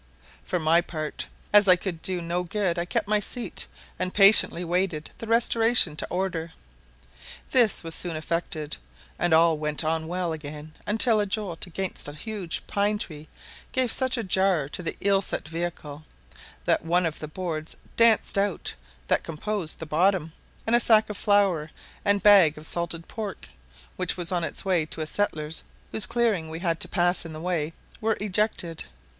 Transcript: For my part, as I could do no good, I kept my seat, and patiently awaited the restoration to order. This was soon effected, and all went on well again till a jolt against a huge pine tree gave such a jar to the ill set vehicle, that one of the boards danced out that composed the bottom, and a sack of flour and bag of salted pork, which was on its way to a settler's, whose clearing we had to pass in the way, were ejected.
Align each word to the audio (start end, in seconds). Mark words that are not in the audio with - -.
For 0.43 0.57
my 0.57 0.81
part, 0.81 1.27
as 1.53 1.67
I 1.67 1.75
could 1.75 2.01
do 2.01 2.21
no 2.23 2.41
good, 2.41 2.79
I 2.79 2.85
kept 2.85 3.07
my 3.07 3.19
seat, 3.19 3.67
and 3.99 4.11
patiently 4.11 4.63
awaited 4.63 5.11
the 5.19 5.27
restoration 5.27 5.95
to 5.97 6.07
order. 6.09 6.53
This 7.51 7.83
was 7.83 7.93
soon 7.93 8.15
effected, 8.15 8.77
and 9.19 9.31
all 9.31 9.59
went 9.59 9.83
on 9.83 10.07
well 10.07 10.33
again 10.33 10.73
till 10.97 11.19
a 11.19 11.27
jolt 11.27 11.67
against 11.67 12.07
a 12.07 12.13
huge 12.13 12.65
pine 12.65 12.97
tree 12.97 13.27
gave 13.73 13.91
such 13.91 14.17
a 14.17 14.23
jar 14.23 14.67
to 14.69 14.81
the 14.81 14.97
ill 15.01 15.21
set 15.21 15.47
vehicle, 15.47 16.03
that 16.65 16.83
one 16.83 17.05
of 17.05 17.19
the 17.19 17.27
boards 17.27 17.75
danced 17.95 18.39
out 18.39 18.73
that 19.07 19.21
composed 19.21 19.77
the 19.77 19.85
bottom, 19.85 20.31
and 20.65 20.75
a 20.75 20.79
sack 20.79 21.11
of 21.11 21.17
flour 21.17 21.69
and 22.03 22.23
bag 22.23 22.57
of 22.57 22.65
salted 22.65 23.07
pork, 23.07 23.49
which 23.97 24.17
was 24.17 24.31
on 24.31 24.43
its 24.43 24.65
way 24.65 24.83
to 24.83 25.01
a 25.01 25.05
settler's, 25.05 25.63
whose 25.91 26.07
clearing 26.07 26.49
we 26.49 26.57
had 26.57 26.79
to 26.79 26.87
pass 26.87 27.23
in 27.23 27.33
the 27.33 27.39
way, 27.39 27.71
were 28.01 28.17
ejected. 28.19 28.85